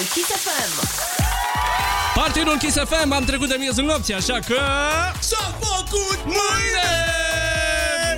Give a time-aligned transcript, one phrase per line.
[0.00, 0.86] Kiss FM.
[2.14, 4.56] Partidul Kiss FM, am trecut de miezul nopții, așa că...
[5.18, 6.90] S-a făcut mâine!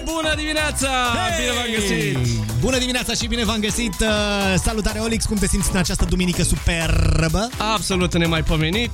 [0.04, 0.88] Bună dimineața!
[0.88, 1.38] Hey!
[1.38, 2.18] Bine v-am găsit!
[2.60, 3.94] Bună dimineața și bine v-am găsit!
[4.00, 5.24] Uh, salutare, Olix!
[5.24, 7.48] Cum te simți în această duminică superbă?
[7.56, 8.90] Absolut nemaipomenit.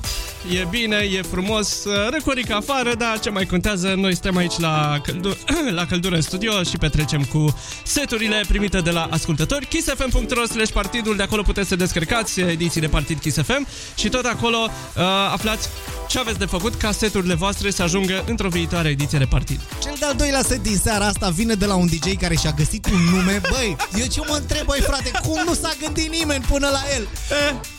[0.51, 5.01] E bine, e frumos, uh, răcoric afară, dar ce mai contează, noi suntem aici la,
[5.03, 5.37] căldu-
[5.79, 9.65] la căldură în studio și petrecem cu seturile primite de la ascultători.
[9.65, 14.25] kissfm.ro slash partidul, de acolo puteți să descărcați ediții de partid Kiss FM și tot
[14.25, 15.69] acolo uh, aflați
[16.07, 19.59] ce aveți de făcut ca seturile voastre să ajungă într-o viitoare ediție de partid.
[19.83, 22.85] Cel de-al doilea set din seara asta vine de la un DJ care și-a găsit
[22.85, 23.41] un nume.
[23.51, 27.07] Băi, eu ce mă întreb, băi, frate, cum nu s-a gândit nimeni până la el?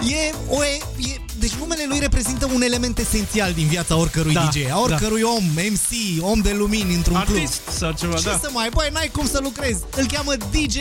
[0.08, 4.48] E, o, e, e, deci numele lui reprezintă un element esențial din viața oricărui Da,
[4.52, 7.36] DJ, a oricărui om, MC, om de lumini într-un club.
[7.36, 8.38] Artist sau ceva, Ce da.
[8.42, 9.80] să mai, băi, n-ai cum să lucrezi.
[9.96, 10.76] Îl cheamă DJ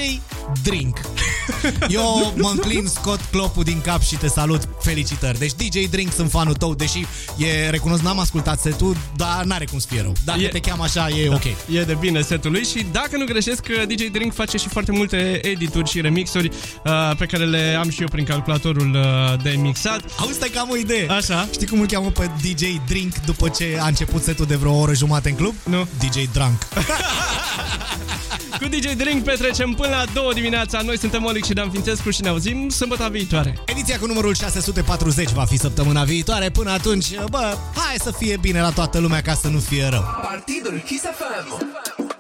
[0.64, 0.98] Drink.
[1.90, 4.62] Eu mă înclin, scot clopul din cap și te salut.
[4.82, 5.38] Felicitări.
[5.38, 7.06] Deci DJ Drink sunt fanul tău, deși
[7.38, 10.14] e, recunosc, n-am ascultat setul, dar n-are cum să fie rău.
[10.26, 11.44] Dacă E- te cheamă așa, e ok.
[11.72, 15.40] E de bine setul lui și dacă nu greșesc, DJ Drink face și foarte multe
[15.48, 16.48] edituri și remixuri
[16.86, 20.02] uh, pe care le am și eu prin calculatorul uh, de mixat.
[20.20, 21.08] Auzi, stai că am o idee.
[21.10, 21.50] Așa.
[21.58, 24.94] Știi cum îl cheamă pe DJ Drink după ce a început setul de vreo oră
[24.94, 25.54] jumate în club?
[25.64, 25.88] Nu.
[25.98, 26.58] DJ Drunk.
[28.62, 30.82] Cu DJ Drink petrecem până la 2 dimineața.
[30.82, 33.60] Noi suntem Olic și Dan Fințescu și ne auzim sâmbătă viitoare.
[33.66, 36.50] Ediția cu numărul 640 va fi săptămâna viitoare.
[36.50, 40.06] Până atunci, bă, hai să fie bine la toată lumea ca să nu fie rău.
[40.22, 42.17] Partidul Kiss FM.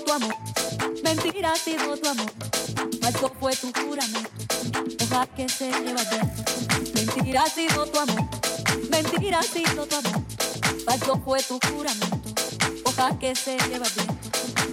[0.00, 0.34] Tu amor,
[1.02, 2.30] mentira ha sido tu amor,
[3.00, 4.30] falso fue tu juramento,
[5.02, 6.42] hoja que se lleva viento.
[6.94, 8.28] Mentira ha sido tu amor,
[8.90, 10.22] mentira ha sido tu amor,
[10.84, 12.28] falso fue tu juramento,
[12.84, 14.14] hoja que se lleva viento.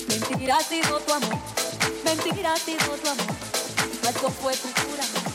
[0.09, 1.37] Mentira ha sido tu amor,
[2.03, 3.35] mentira ha sido tu amor,
[4.01, 5.31] falso fue tu juramento.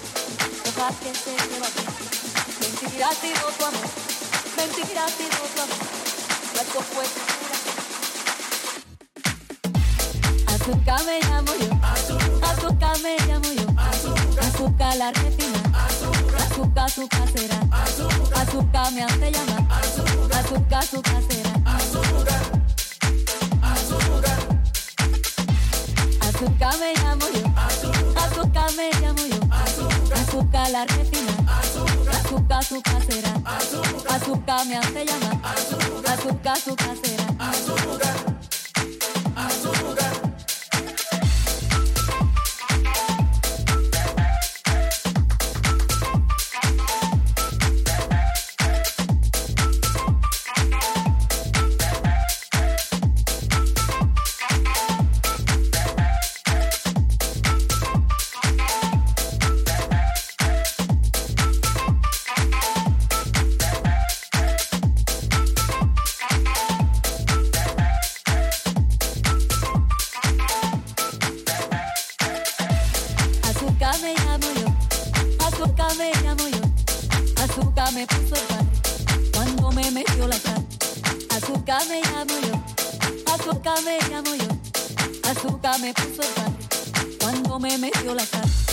[0.69, 1.89] Hoja que se lleva bien.
[2.61, 3.89] Mentira ha sido tu amor,
[4.57, 5.79] mentira ha sido tu amor,
[6.55, 7.38] falso fue tu juramento.
[15.13, 17.61] Retina, azúcar azúcar será,
[18.35, 19.63] azúcar me hace llamar,
[20.33, 21.53] azúcar azúcar será.
[26.29, 27.45] Azúcar me llamo yo,
[28.21, 29.41] azúcar me llamo yo,
[30.15, 31.33] azúcar la retina,
[32.15, 33.33] azúcar azúcar será,
[34.15, 35.41] azúcar me hace llamar,
[36.15, 37.18] azúcar azúcar será.
[81.87, 88.15] me llamo yo, azúcar me llamo yo, azúcar me puso el padre cuando me metió
[88.15, 88.68] la sal.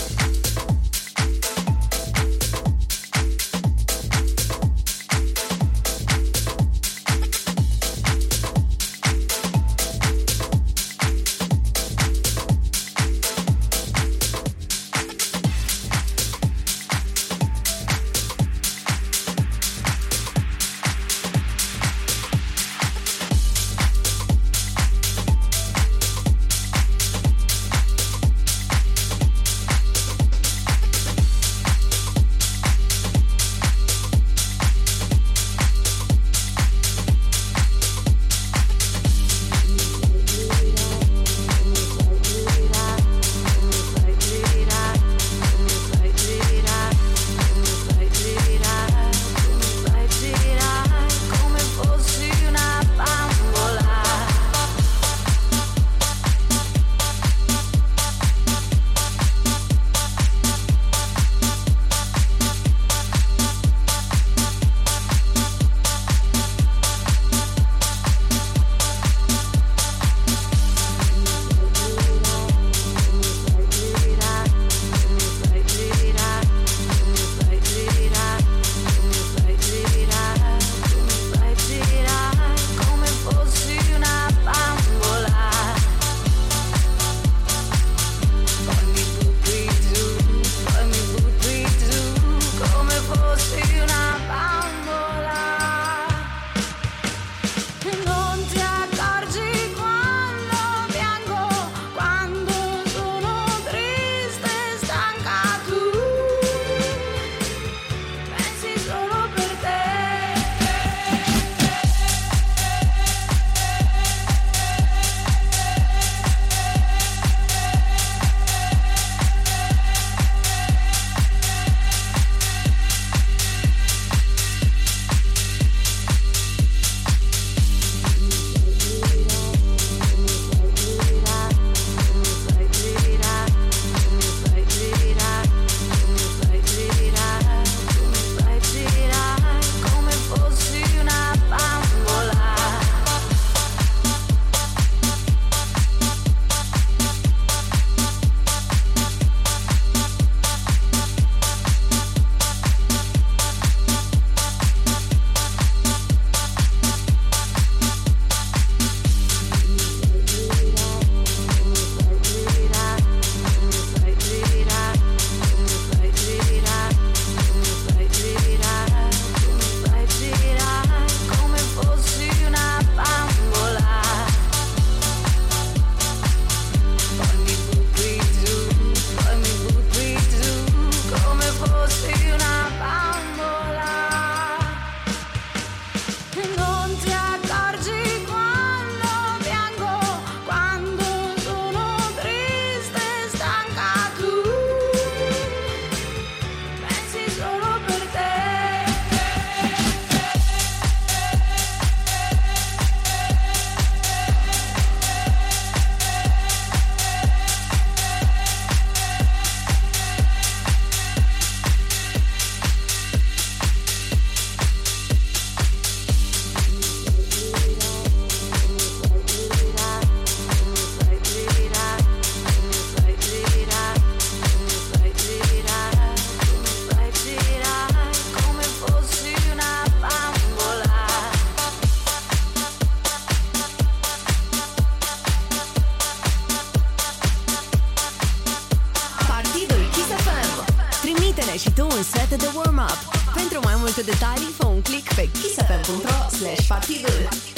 [245.86, 247.55] patreon.com slash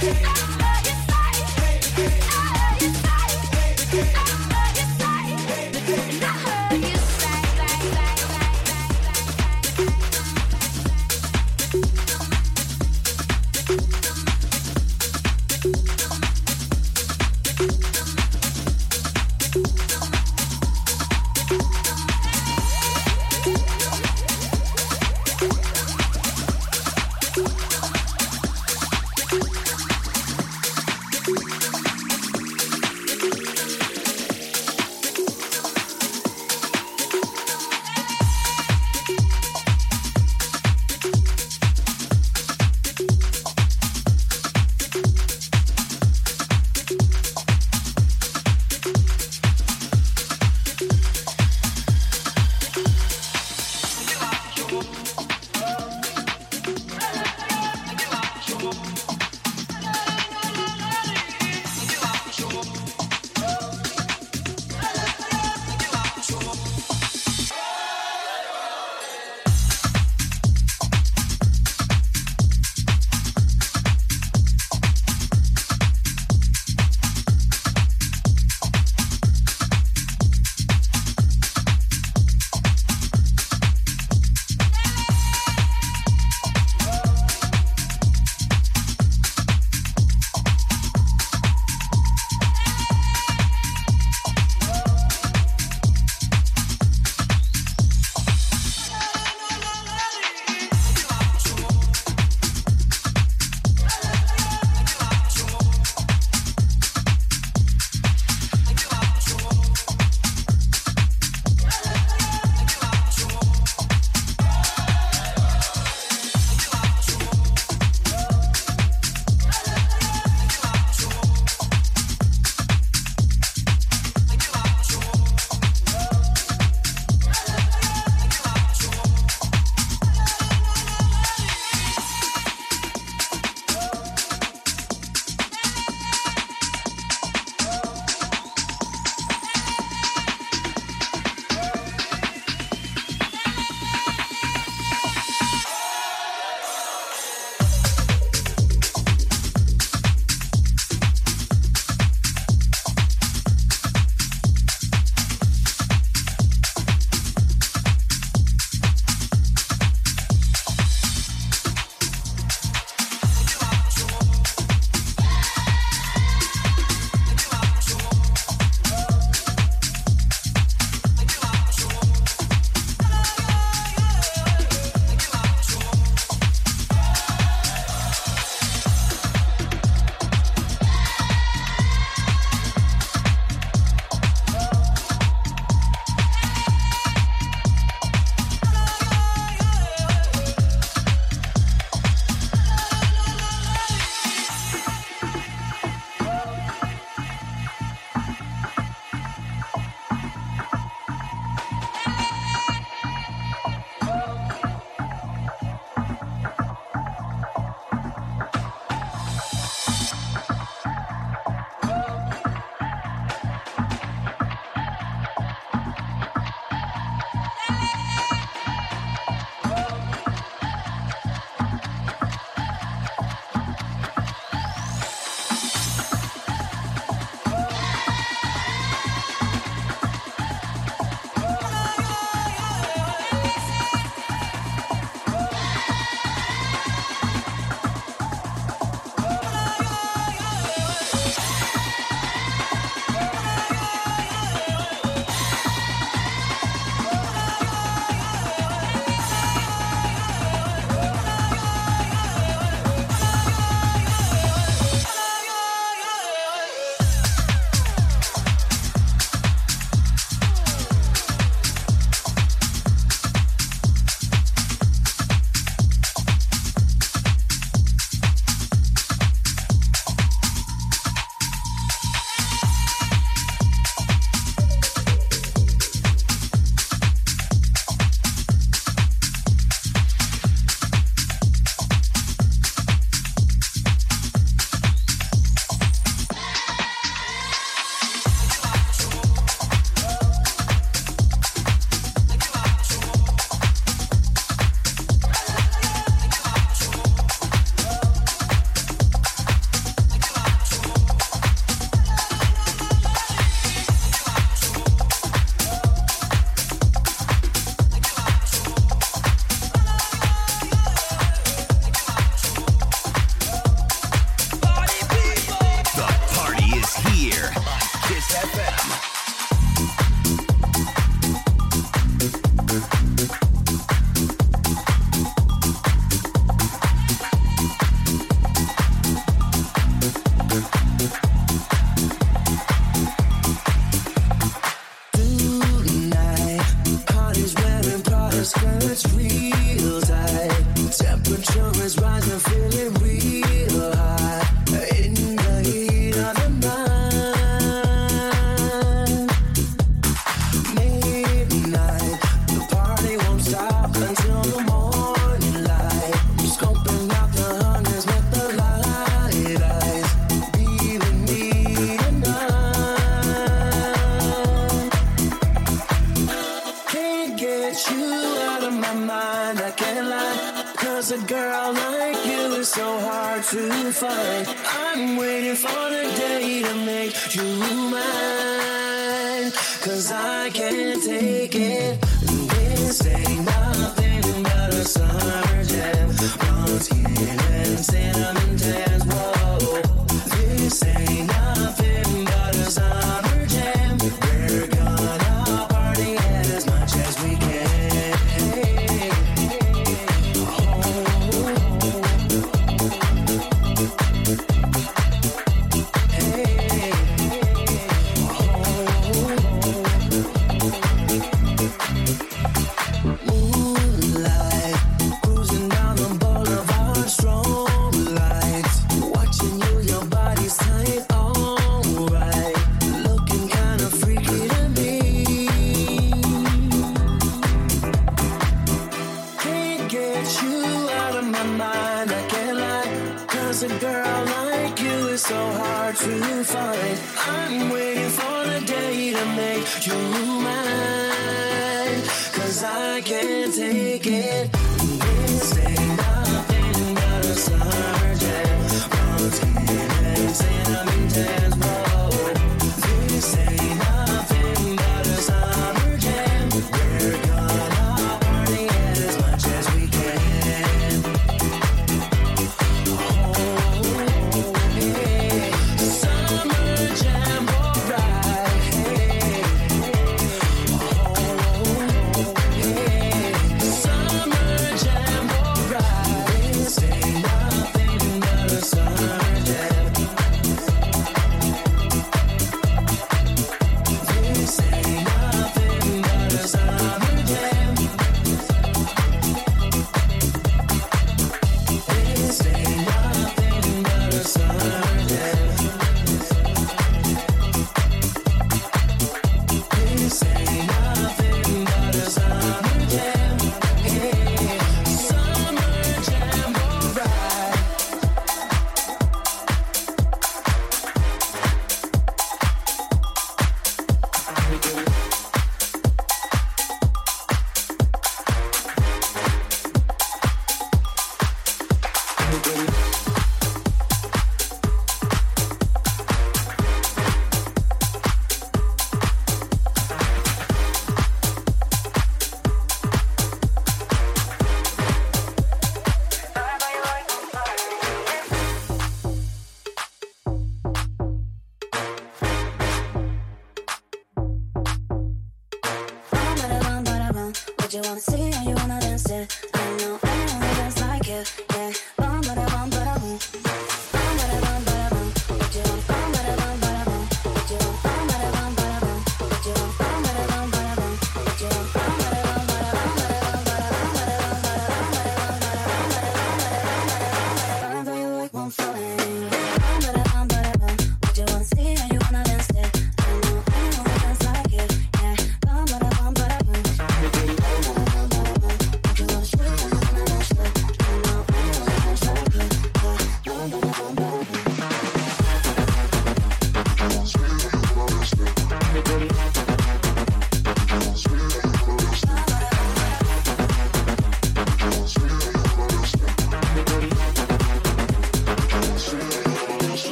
[0.00, 0.37] Yeah.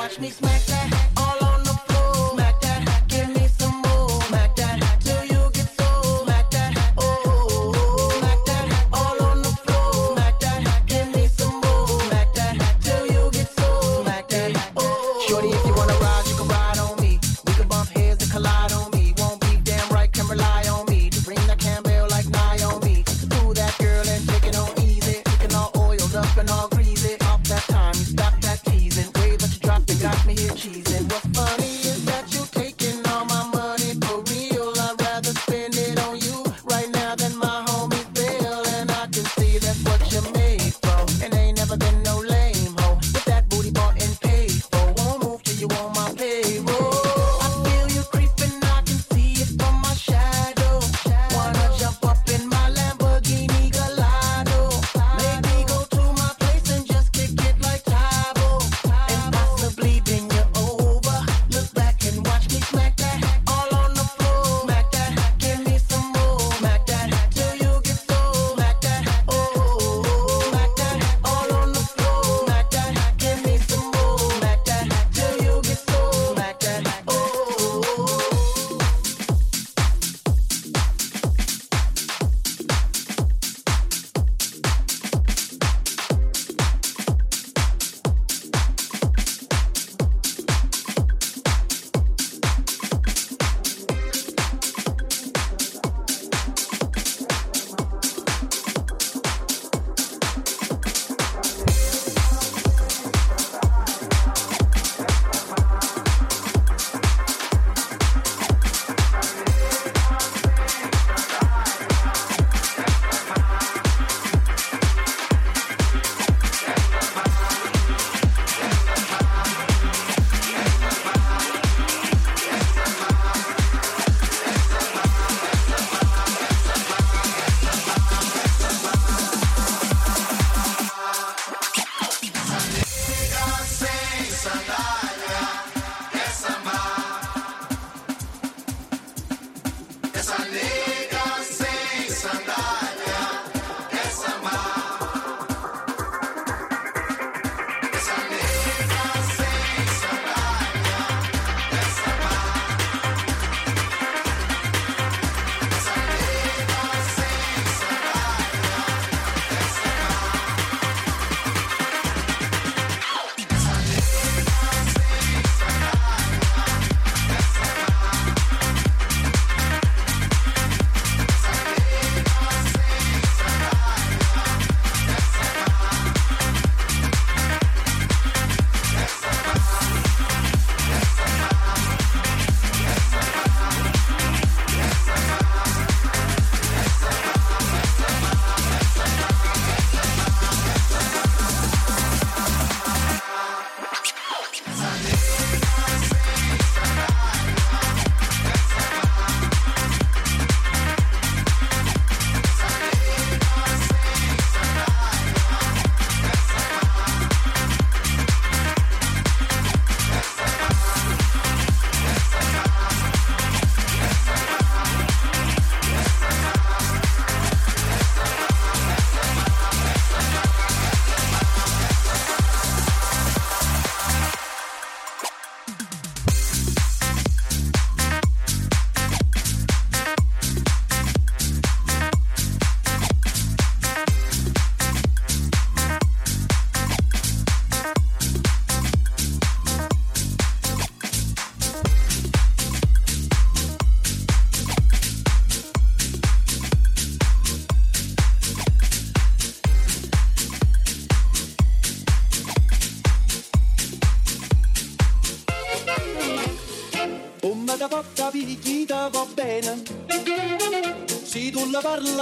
[0.00, 0.49] Watch me smack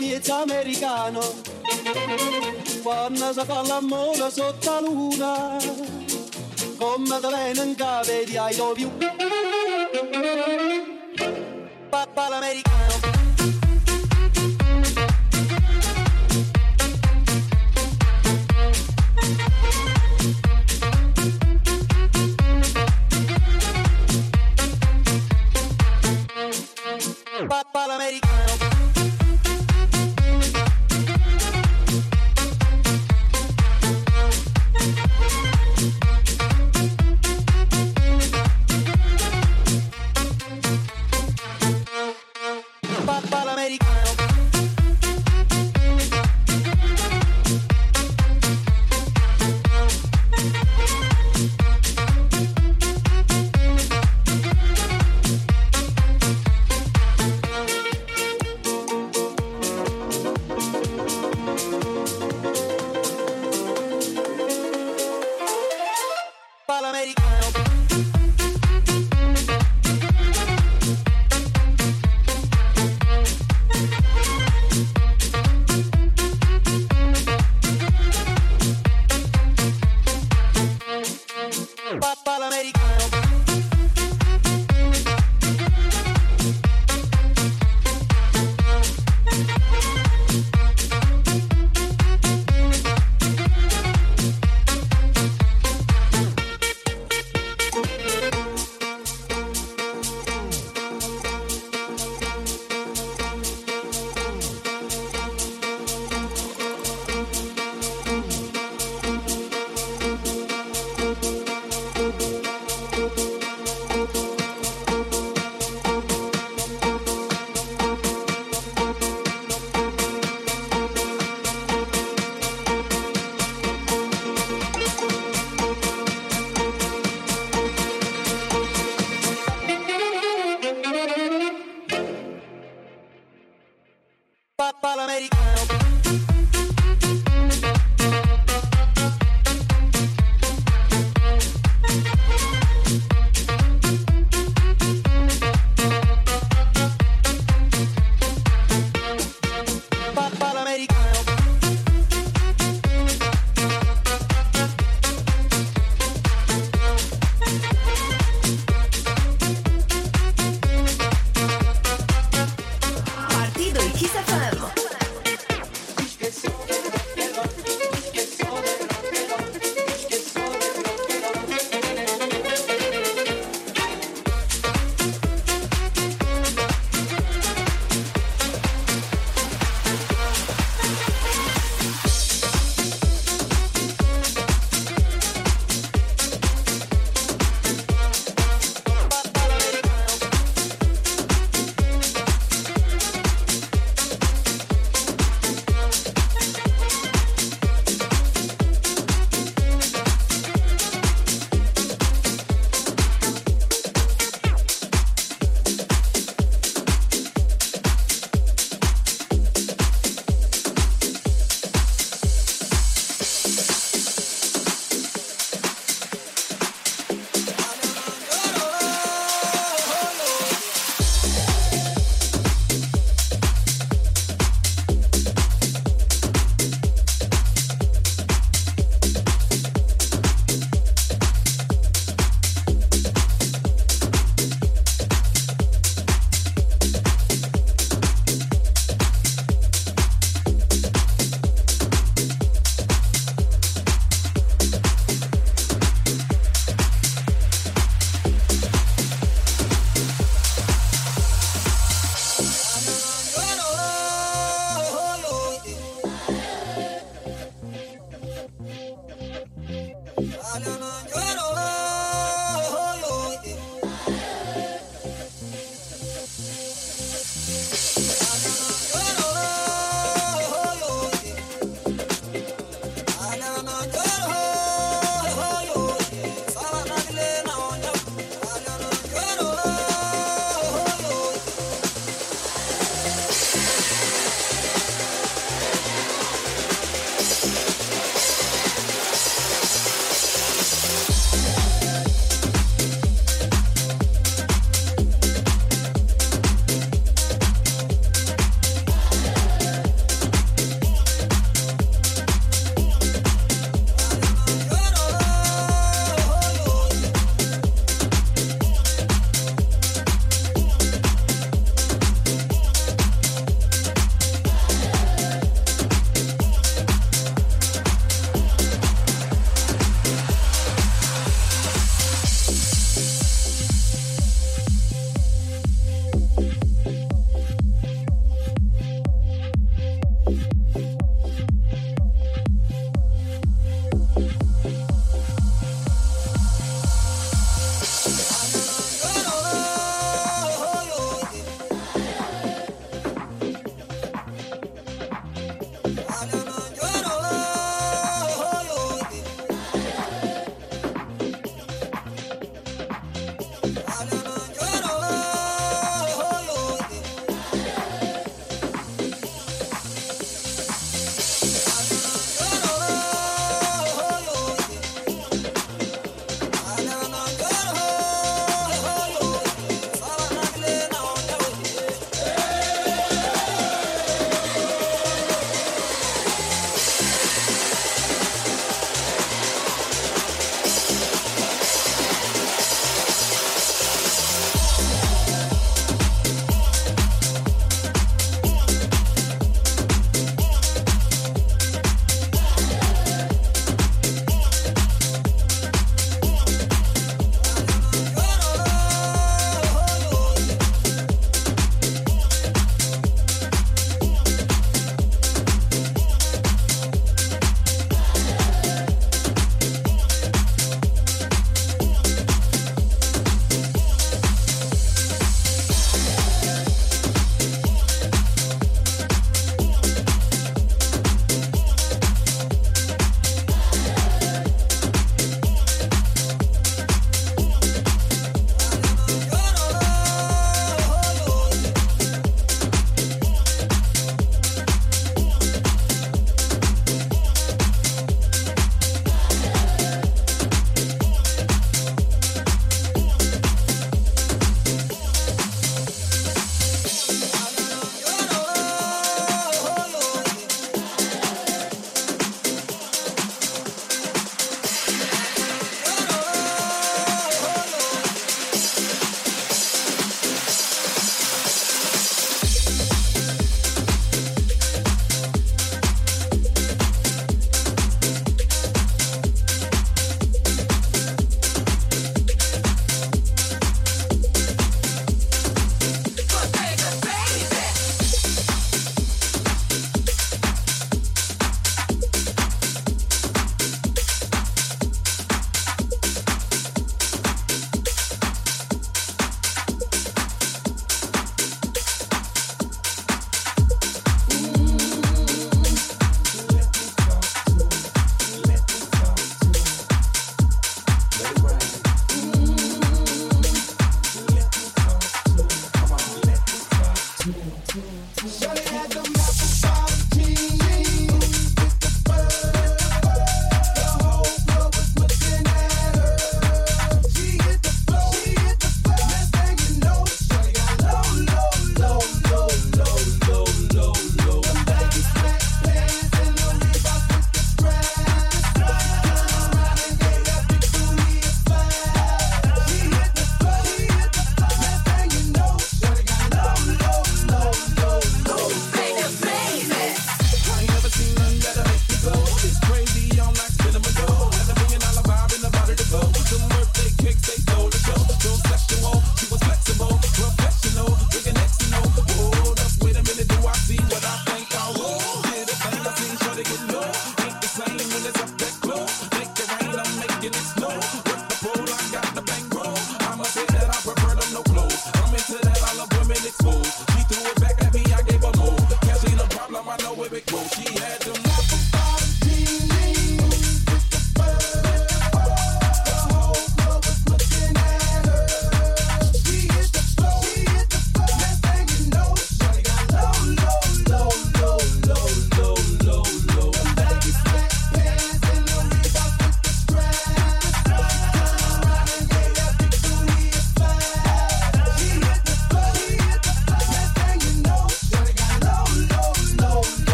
[0.00, 1.20] soviet americano
[2.82, 5.58] quando si fa l'amore sotto la luna
[6.78, 8.90] come te vengono a vedere ai dovi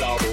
[0.00, 0.29] Salvador.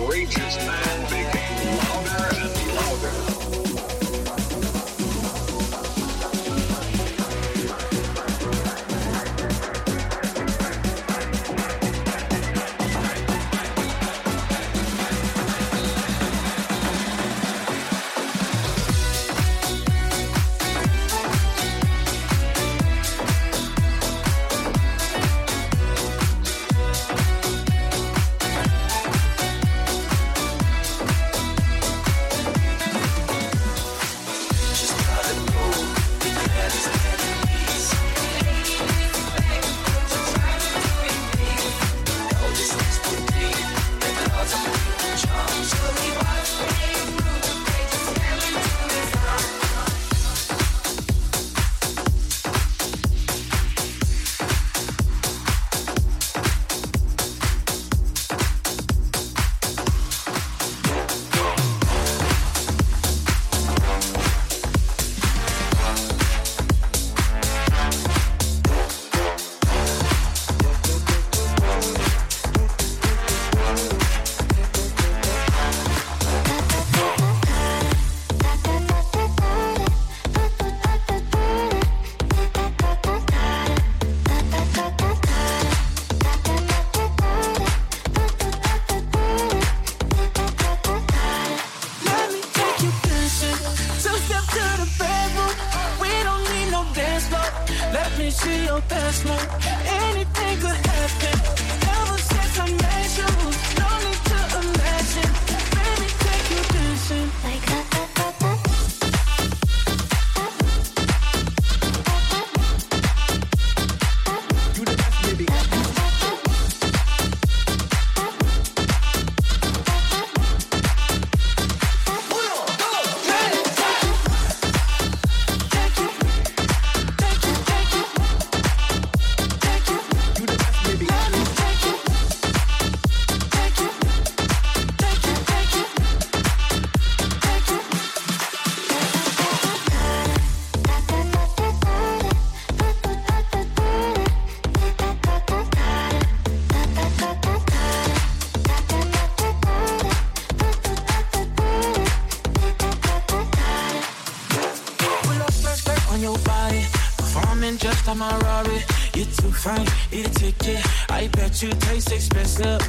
[159.67, 160.81] frank, eat a ticket.
[161.09, 162.86] I bet you taste expensive.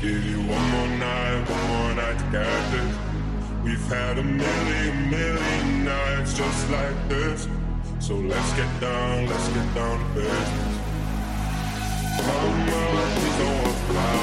[0.00, 2.96] Give you one more night, one more night to get this.
[3.62, 7.46] We've had a million, million nights just like this.
[7.98, 10.78] So let's get down, let's get down to business.
[12.16, 12.80] Mama,
[13.14, 14.20] please don't apply.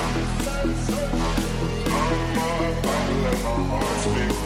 [1.94, 2.48] Mama,
[2.84, 4.37] I will let my heart speak.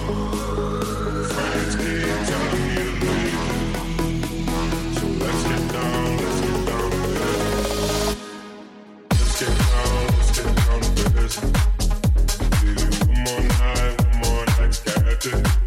[11.31, 11.47] Monday,
[13.07, 14.71] Monday, Monday,
[15.05, 15.60] Monday,